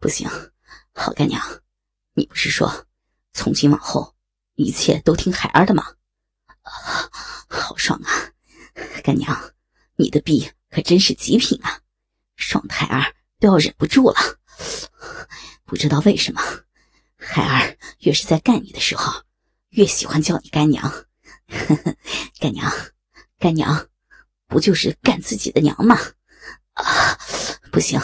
[0.00, 0.26] 不行，
[0.94, 1.42] 好干娘，
[2.14, 2.86] 你不是说
[3.34, 4.16] 从今往后
[4.54, 5.94] 一切都听孩儿的吗？
[6.62, 7.10] 啊，
[7.48, 8.32] 好爽啊！
[9.04, 9.52] 干娘，
[9.96, 11.80] 你的臂可真是极品啊，
[12.34, 14.16] 爽的孩儿都要忍不住了。
[15.66, 16.40] 不知道为什么，
[17.18, 19.24] 孩儿越是在干你的时候，
[19.68, 21.06] 越喜欢叫你干娘。
[22.40, 22.72] 干娘，
[23.38, 23.88] 干娘，
[24.46, 25.98] 不就是干自己的娘吗？
[26.72, 27.18] 啊，
[27.70, 28.00] 不行。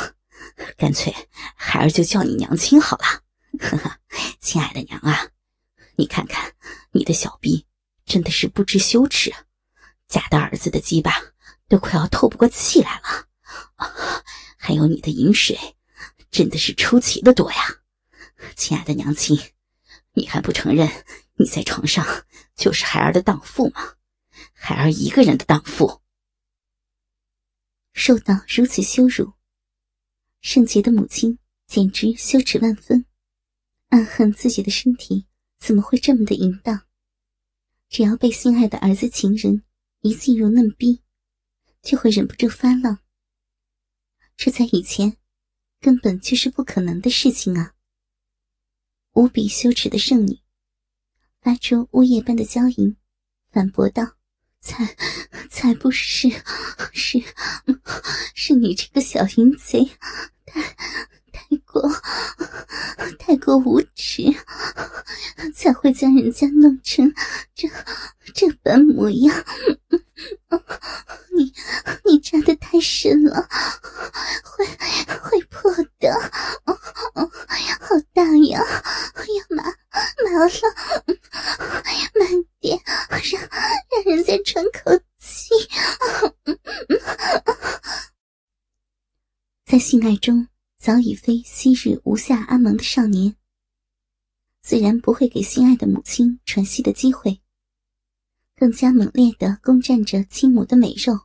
[0.77, 1.15] 干脆
[1.55, 3.23] 孩儿就叫你娘亲好了，
[3.59, 3.99] 呵呵，
[4.41, 5.29] 亲爱的娘啊，
[5.97, 6.55] 你看看
[6.93, 7.67] 你的小臂，
[8.05, 9.35] 真的是不知羞耻，
[10.07, 11.13] 假的儿子的鸡巴
[11.69, 13.27] 都快要透不过气来了，
[14.57, 15.77] 还有你的饮水，
[16.31, 17.59] 真的是出奇的多呀，
[18.55, 19.39] 亲爱的娘亲，
[20.15, 23.95] 你还不承认你在床上就是孩儿的荡妇吗？
[24.53, 26.03] 孩儿一个人的荡妇，
[27.93, 29.35] 受到如此羞辱。
[30.41, 33.05] 圣洁的母亲简直羞耻万分，
[33.89, 35.27] 暗恨自己的身体
[35.59, 36.87] 怎么会这么的淫荡。
[37.89, 39.63] 只要被心爱的儿子情人
[40.01, 41.03] 一进入嫩逼，
[41.83, 42.99] 就会忍不住发浪。
[44.37, 45.17] 这在以前
[45.81, 47.75] 根本就是不可能的事情啊！
[49.13, 50.41] 无比羞耻的圣女
[51.41, 52.97] 发出呜咽般的娇吟，
[53.51, 54.16] 反驳道
[54.67, 54.97] ：“才
[55.49, 56.29] 才不是，
[56.93, 57.23] 是
[58.35, 59.89] 是你这个小淫贼！”
[60.45, 60.61] 太
[61.33, 61.89] 太过
[63.17, 64.25] 太过无耻，
[65.55, 67.15] 才会将人家弄成
[67.55, 67.69] 这
[68.35, 69.45] 这般模样。
[71.37, 71.53] 你
[72.05, 73.49] 你扎的太深了，
[74.43, 74.67] 会
[75.21, 76.11] 会破的。
[77.79, 78.59] 好大呀！
[78.59, 79.71] 呀妈麻
[80.45, 80.61] 了，
[82.19, 83.41] 慢点，让
[83.91, 85.51] 让人家喘口气。
[89.65, 90.47] 在性爱中
[90.79, 93.35] 早已非昔日无下阿蒙的少年，
[94.63, 97.41] 自然不会给心爱的母亲喘息的机会，
[98.55, 101.19] 更加猛烈的攻占着亲母的美肉，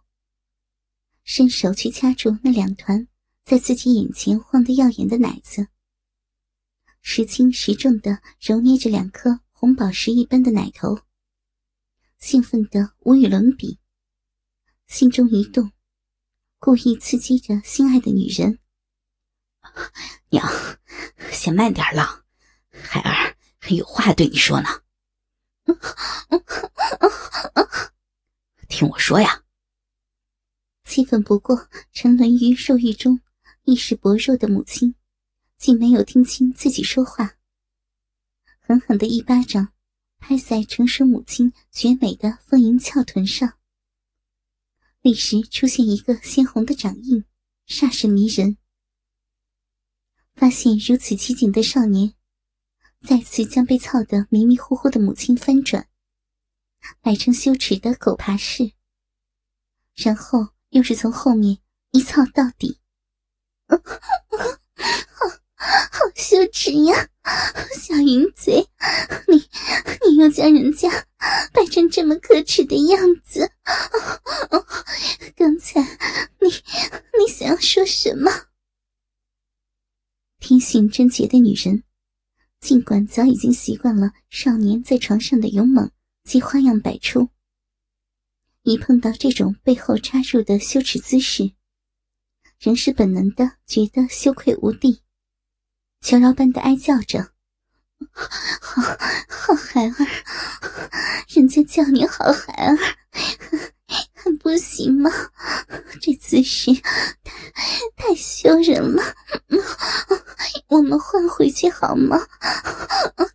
[1.24, 3.08] 伸手去掐住那两团
[3.46, 5.68] 在自己眼前晃得耀眼的奶子，
[7.03, 10.97] 时轻时重的揉捏着两颗红宝石一般的奶头，
[12.18, 13.78] 兴奋得无与伦比，
[14.88, 15.72] 心中一动。
[16.58, 18.58] 故意刺激着心爱的女人，
[20.29, 20.47] 娘，
[21.31, 22.23] 先慢点浪，
[22.72, 24.69] 孩儿还有话对你说呢。
[28.67, 29.44] 听我说呀！
[30.83, 33.22] 气愤不过沉沦于兽欲中、
[33.63, 34.95] 意识薄弱的母亲，
[35.57, 37.35] 竟没有听清自己说话，
[38.59, 39.73] 狠狠的一巴掌
[40.17, 43.57] 拍在成熟母亲绝美的丰盈翘臀上。
[45.01, 47.23] 立时出现一个鲜红的掌印，
[47.67, 48.57] 煞是迷人。
[50.41, 52.16] 发现如此奇景的少年，
[53.07, 55.88] 再次将被操得迷迷糊糊的母亲翻转，
[57.00, 58.72] 摆成羞耻的狗爬式，
[59.94, 61.59] 然后又是从后面
[61.91, 62.79] 一操到底。
[63.68, 63.78] 好
[66.16, 67.08] 羞耻呀，
[67.79, 68.68] 小淫贼！
[69.28, 69.47] 你
[70.09, 70.90] 你又将人家
[71.53, 73.52] 摆成这么可耻的样子，
[75.38, 75.79] 刚才
[76.40, 76.47] 你
[77.19, 78.31] 你想要说什么？
[80.41, 81.84] 天性贞洁的女人，
[82.59, 85.91] 尽管早已经习惯了少年在床上的勇猛
[86.24, 87.29] 及花样百出，
[88.63, 91.53] 一碰到这种背后插入的羞耻姿势，
[92.59, 95.03] 仍是本能的觉得羞愧无地。
[96.02, 97.34] 求饶般的哀叫着
[98.12, 98.81] ：“好
[99.29, 99.96] 好孩儿，
[101.29, 102.75] 人家叫你好孩儿，
[104.24, 105.09] 很不行吗？
[106.02, 106.72] 这姿势
[107.96, 109.02] 太太羞人了，
[110.68, 112.18] 我们换回去好吗？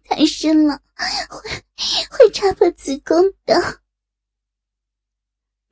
[0.05, 0.81] 太深了，
[1.29, 1.51] 会
[2.11, 3.81] 会插破子宫的。”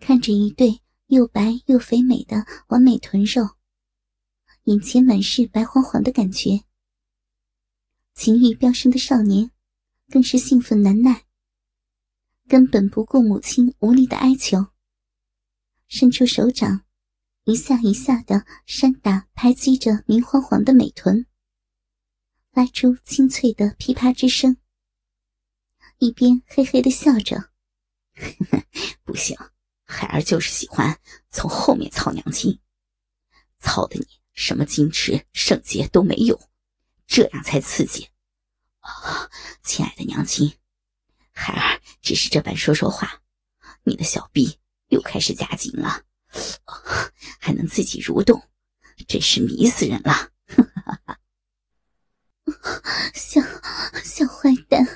[0.01, 3.51] 看着一对又白又肥美的完美臀肉，
[4.65, 6.63] 眼前满是白晃晃的感觉。
[8.15, 9.51] 情欲飙升的少年，
[10.11, 11.25] 更是兴奋难耐，
[12.47, 14.67] 根本不顾母亲无力的哀求，
[15.89, 16.85] 伸出手掌，
[17.45, 21.27] 一下一下的扇打拍击着明晃晃的美臀，
[22.53, 24.57] 发出清脆的噼啪之声，
[25.99, 27.51] 一边嘿嘿的笑着
[29.05, 29.37] ：“不行，
[29.85, 30.99] 孩儿就是喜欢
[31.31, 32.59] 从后面操娘亲，
[33.59, 36.41] 操的你什么矜持圣洁都没有。”
[37.07, 38.09] 这样才刺激，
[38.81, 39.31] 啊，
[39.63, 40.57] 亲爱的娘亲，
[41.33, 43.21] 孩儿只是这般说说话，
[43.83, 44.59] 你的小臂
[44.95, 46.03] 又开始夹紧了，
[47.41, 48.41] 还能自己蠕动，
[49.09, 50.31] 真是迷死人了！
[53.13, 53.41] 小
[54.05, 54.87] 小坏蛋，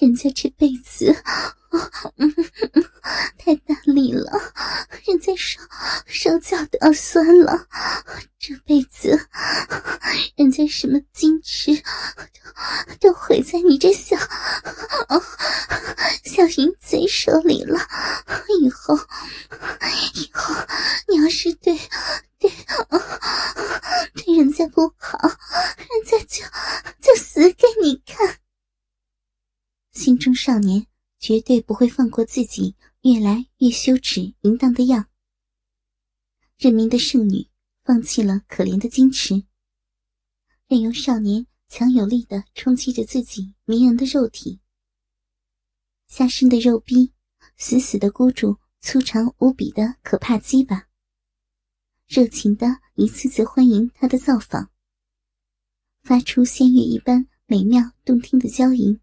[0.00, 1.14] 人家这辈子
[3.36, 4.32] 太大力了，
[5.06, 5.60] 人家手
[6.06, 7.68] 手脚都要酸了。
[8.38, 9.28] 这辈子
[10.36, 11.76] 人家什么矜持
[13.00, 14.16] 都都毁在你这小
[16.36, 17.78] 小淫贼手里了。
[18.60, 18.94] 以后
[20.14, 20.54] 以后，
[21.08, 21.74] 你要是对
[22.38, 22.50] 对
[24.14, 25.18] 对人家不好，
[25.78, 26.44] 人家就
[27.00, 28.38] 就死给你看。
[29.92, 30.86] 心中少年
[31.18, 35.06] 绝对不会放过自己越来越羞耻淫荡的样。
[36.58, 37.48] 任明的圣女
[37.82, 39.42] 放弃了可怜的矜持，
[40.68, 44.60] 任由少年强有力的冲击着自己迷人的肉体，
[46.06, 47.12] 下身的肉逼
[47.56, 50.88] 死死的箍住粗长无比的可怕鸡巴，
[52.06, 54.70] 热情的一次次欢迎他的造访，
[56.02, 59.00] 发出仙乐一般美妙动听的娇吟。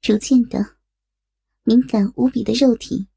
[0.00, 0.76] 逐渐的，
[1.64, 3.08] 敏感无比的肉体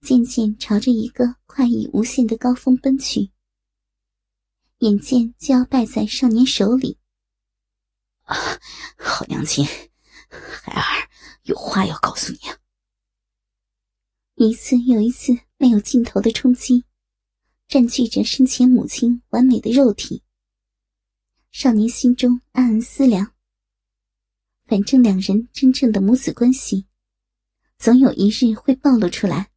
[0.00, 3.30] 渐渐朝着一个快意无限的高峰奔去，
[4.78, 6.98] 眼见就要败在少年手里。
[8.24, 8.36] 啊，
[8.98, 9.66] 好娘亲，
[10.40, 11.08] 孩儿
[11.42, 12.58] 有话要告诉你啊！
[14.36, 16.84] 一次又一次没有尽头的冲击，
[17.68, 20.22] 占据着生前母亲完美的肉体。
[21.50, 23.32] 少年心中暗暗思量。
[24.66, 26.86] 反正两人真正的母子关系，
[27.78, 29.50] 总有一日会暴露出来。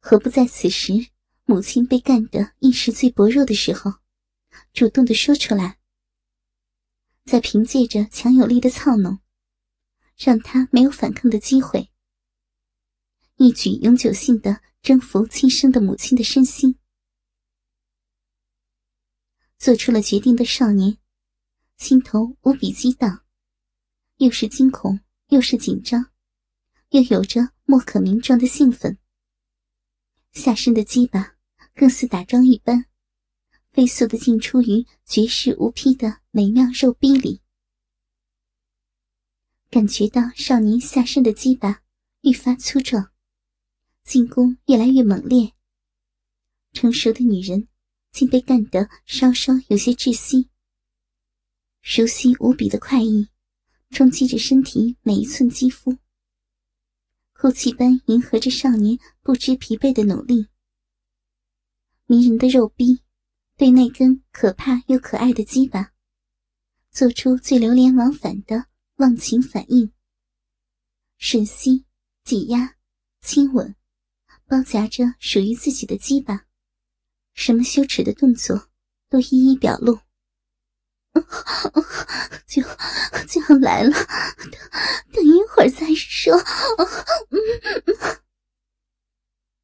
[0.00, 1.08] 何不在此时，
[1.44, 3.92] 母亲被干得意识最薄弱的时候，
[4.72, 5.78] 主动的说出来，
[7.24, 9.20] 再凭借着强有力的操弄，
[10.16, 11.90] 让他没有反抗的机会，
[13.36, 16.78] 一举永久性的征服亲生的母亲的身心。
[19.58, 20.98] 做出了决定的少年，
[21.76, 23.24] 心头无比激荡。
[24.16, 26.10] 又是惊恐，又是紧张，
[26.90, 28.98] 又有着莫可名状的兴奋。
[30.32, 31.36] 下身的鸡巴
[31.74, 32.86] 更似打桩一般，
[33.72, 37.42] 飞速的进出于绝世无匹的美妙肉壁里。
[39.76, 41.82] 感觉到少年下身的鸡巴
[42.22, 43.12] 愈发粗壮，
[44.04, 45.52] 进攻越来越猛烈。
[46.72, 47.68] 成熟的女人
[48.10, 50.48] 竟被干得稍稍有些窒息，
[51.82, 53.28] 熟悉无比的快意。
[53.90, 55.98] 冲击着身体每一寸肌肤，
[57.34, 60.46] 哭泣般迎合着少年不知疲惫的努力。
[62.06, 63.02] 迷人的肉逼，
[63.58, 65.92] 对那根可怕又可爱的鸡巴，
[66.90, 69.92] 做出最流连往返的忘情反应。
[71.18, 71.86] 吮吸、
[72.24, 72.76] 挤压、
[73.20, 73.74] 亲吻，
[74.46, 76.46] 包夹着属于自己的鸡巴，
[77.34, 78.70] 什么羞耻的动作
[79.08, 79.98] 都一一表露。
[82.46, 82.62] 就
[83.26, 84.50] 就要来了，等
[85.12, 86.34] 等一会儿再说。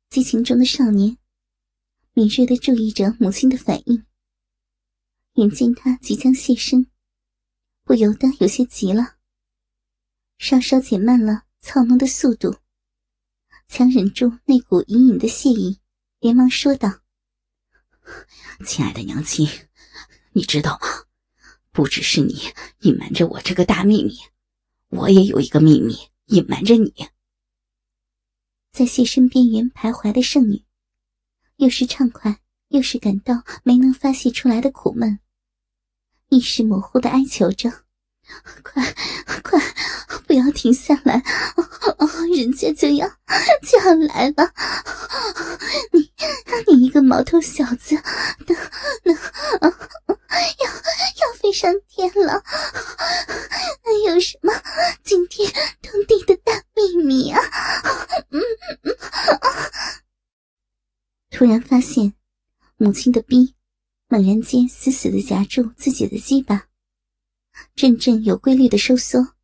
[0.09, 1.19] 激情中的少年
[2.13, 4.05] 敏锐的注意着母亲的反应，
[5.35, 6.87] 眼见他即将现身，
[7.85, 9.17] 不由得有些急了，
[10.39, 12.57] 稍稍减慢了操弄的速度，
[13.69, 15.81] 强忍住那股隐隐的谢意，
[16.21, 17.01] 连忙说道
[18.67, 19.49] ：“亲爱的娘亲，
[20.33, 20.89] 你知道吗？”
[21.73, 22.39] 不只是你
[22.81, 24.19] 隐瞒着我这个大秘密，
[24.89, 26.93] 我也有一个秘密隐瞒着你。
[28.71, 30.65] 在谢身边缘徘徊的圣女，
[31.57, 35.19] 又是畅快，又是感到没能发泄出来的苦闷，
[36.29, 37.85] 意识模糊的哀求着
[38.63, 38.95] ：“快，
[39.43, 39.61] 快，
[40.27, 41.17] 不要停下来！
[41.57, 41.65] 哦
[41.99, 43.07] 哦人家就要
[43.63, 44.53] 就要来了！
[45.93, 46.13] 你，
[46.69, 47.95] 你一个毛头小子，
[48.47, 48.57] 能
[49.05, 49.15] 能
[49.65, 49.73] 要。”
[51.21, 52.43] 要飞上天了，
[53.85, 54.53] 那有什么
[55.05, 57.41] 惊天动地的大秘密啊？
[61.31, 62.15] 突然发现，
[62.77, 63.55] 母亲的逼
[64.09, 66.67] 猛然间死死的夹住自己的鸡巴，
[67.75, 69.35] 阵阵有规律的收缩，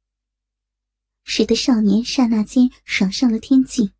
[1.24, 3.92] 使得少年刹那间爽上了天际，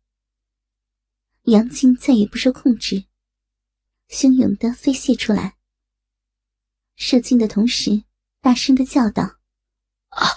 [1.43, 3.05] 阳精再也不受控制，
[4.09, 5.55] 汹涌的飞泄出来。
[6.95, 8.03] 射精的同时，
[8.39, 9.23] 大声的叫道
[10.09, 10.27] ：“啊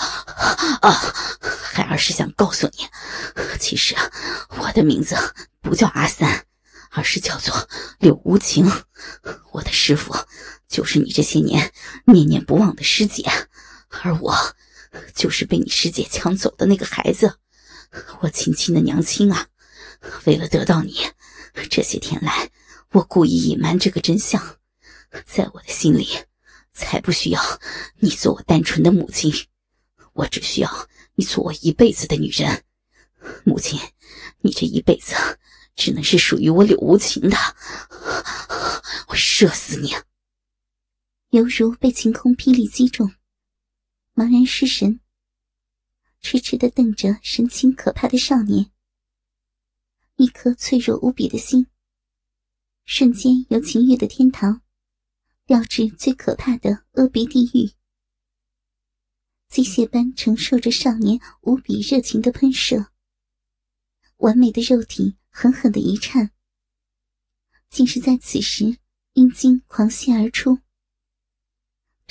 [0.80, 0.90] 啊！
[1.72, 2.88] 孩儿是想告诉你，
[3.58, 3.94] 其实
[4.58, 5.14] 我的名字
[5.60, 6.46] 不叫阿三，
[6.90, 7.68] 而是叫做
[7.98, 8.66] 柳无情。
[9.52, 10.14] 我的师傅
[10.68, 11.72] 就是你这些年
[12.06, 13.24] 念念不忘的师姐，
[14.02, 14.34] 而我
[15.14, 17.38] 就是被你师姐抢走的那个孩子。
[18.20, 19.48] 我亲亲的娘亲啊！
[20.24, 20.96] 为了得到你，
[21.70, 22.50] 这些天来
[22.92, 24.58] 我故意隐瞒这个真相，
[25.26, 26.08] 在我的心里。”
[26.74, 27.60] 才不需要
[27.98, 29.30] 你做我单纯的母亲，
[30.14, 32.64] 我只需要你做我一辈子的女人。
[33.44, 33.78] 母亲，
[34.40, 35.14] 你这一辈子
[35.76, 37.36] 只能是属于我柳无情的，
[39.08, 39.94] 我射死你！
[41.28, 43.12] 犹如被晴空霹雳击中，
[44.14, 45.00] 茫然失神，
[46.20, 48.70] 痴痴的瞪着神情可怕的少年，
[50.16, 51.66] 一颗脆弱无比的心，
[52.84, 54.60] 瞬间由情欲的天堂
[55.46, 57.72] 掉至最可怕的恶鼻地狱，
[59.48, 62.92] 机械般承受着少年无比热情的喷射。
[64.18, 66.30] 完美的肉体狠狠的一颤，
[67.70, 68.76] 竟是在此时
[69.14, 70.58] 阴茎狂泻而出，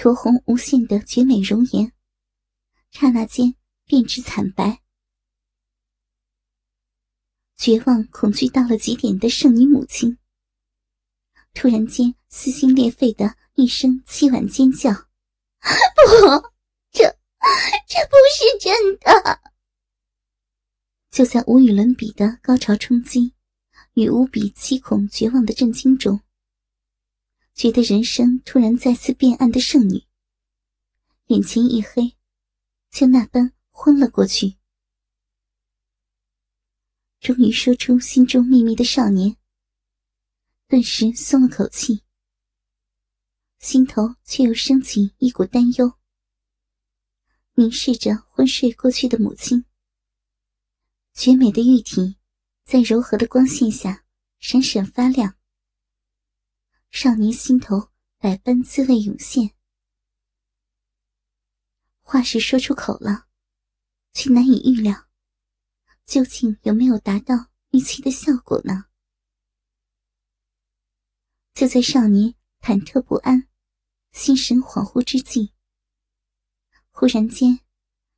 [0.01, 1.93] 酡红无限的绝美容颜，
[2.89, 3.53] 刹那间
[3.85, 4.81] 变至惨白。
[7.55, 10.17] 绝望恐惧到了极点的圣女母亲，
[11.53, 14.89] 突然间撕心裂肺的一声凄婉尖叫
[15.61, 16.49] ：“不，
[16.91, 17.03] 这
[17.87, 19.39] 这不是真的！”
[21.13, 23.35] 就在无与伦比的高潮冲击
[23.93, 26.19] 与无比凄恐绝望的震惊中，
[27.53, 30.03] 觉得人生突然再次变暗的圣女，
[31.27, 32.15] 眼前一黑，
[32.89, 34.55] 就那般昏了过去。
[37.19, 39.37] 终于说出心中秘密的少年，
[40.67, 42.01] 顿时松了口气，
[43.59, 45.91] 心头却又升起一股担忧，
[47.53, 49.65] 凝视着昏睡过去的母亲。
[51.13, 52.15] 绝美的玉体，
[52.63, 54.05] 在柔和的光线下
[54.39, 55.35] 闪闪发亮。
[56.91, 59.55] 少年心头百般滋味涌现，
[62.01, 63.27] 话是说出口了，
[64.13, 65.07] 却难以预料，
[66.05, 68.85] 究竟有没有达到预期的效果呢？
[71.53, 73.47] 就在少年忐忑不安、
[74.11, 75.53] 心神恍惚之际，
[76.91, 77.61] 忽然间，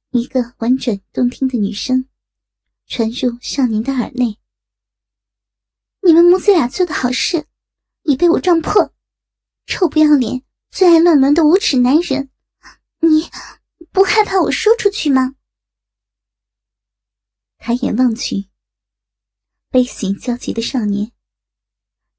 [0.09, 2.09] 一个婉转动听的女声。
[2.85, 4.39] 传入少年的耳内。
[6.01, 7.47] 你们母子俩做的好事，
[8.03, 8.93] 已被我撞破。
[9.65, 12.29] 臭不要脸、最爱乱伦的无耻男人，
[12.99, 13.29] 你
[13.91, 15.35] 不害怕我说出去吗？
[17.57, 18.49] 抬眼望去，
[19.69, 21.11] 悲喜交集的少年，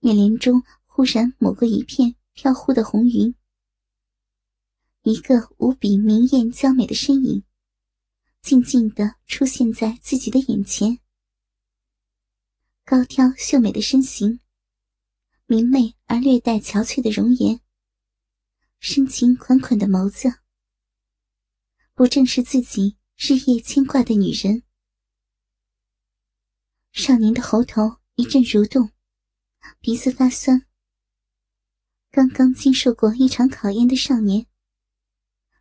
[0.01, 3.35] 眼帘中忽然抹过一片飘忽的红云，
[5.03, 7.45] 一个无比明艳娇美的身影。
[8.41, 10.99] 静静的出现在自己的眼前，
[12.85, 14.41] 高挑秀美的身形，
[15.55, 17.61] 明媚而略带憔悴的容颜，
[18.81, 20.41] 深情款款的眸子，
[21.95, 24.65] 不正是自己日夜牵挂的女人？
[26.91, 28.91] 少年的喉头一阵蠕动，
[29.79, 30.67] 鼻子发酸。
[32.11, 34.49] 刚刚经受过一场考验的少年，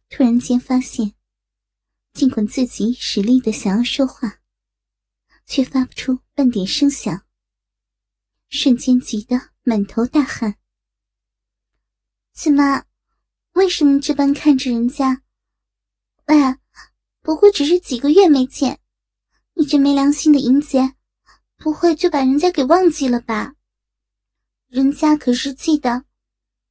[0.09, 1.13] 突然间发现。
[2.13, 4.41] 尽管自己使力的想要说话，
[5.45, 7.27] 却发不出半点声响。
[8.49, 10.55] 瞬间急得满头大汗。
[12.33, 12.83] 怎么？
[13.53, 15.21] 为什么这般看着人家？
[16.25, 16.35] 喂，
[17.21, 18.79] 不过只是几个月没见，
[19.53, 20.95] 你这没良心的淫贼，
[21.57, 23.55] 不会就把人家给忘记了吧？
[24.67, 26.05] 人家可是记得，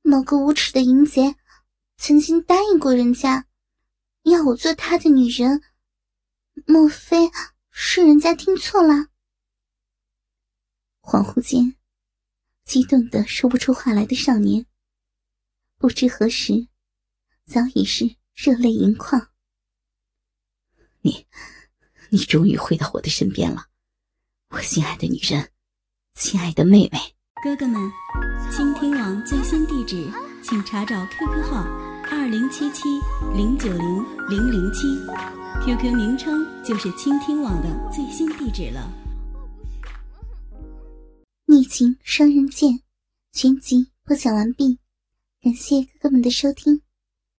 [0.03, 1.37] 某个无耻的淫贼
[1.97, 3.47] 曾经答应过人家。
[4.25, 5.63] 要我做他的女人，
[6.67, 7.31] 莫非
[7.71, 9.07] 是人家听错了？
[11.01, 11.77] 恍惚间，
[12.65, 14.67] 激动的说不出话来的少年，
[15.79, 16.69] 不知何时
[17.45, 19.29] 早已是热泪盈眶。
[21.01, 21.27] 你，
[22.11, 23.67] 你终于回到我的身边了，
[24.51, 25.51] 我心爱的女人，
[26.15, 26.99] 亲爱的妹妹。
[27.43, 27.91] 哥哥们，
[28.51, 30.09] 倾听网最新地址，
[30.43, 31.67] 请查找 QQ 号。
[32.11, 32.83] 二零七七
[33.35, 34.87] 零九零零零七
[35.65, 39.02] ，QQ 名称就是倾听网的最新地址了。
[41.53, 42.81] 逆情双刃剑
[43.31, 44.79] 全集播讲完毕，
[45.43, 46.81] 感谢哥哥们的收听。